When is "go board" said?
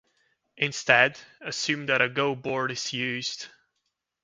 2.09-2.71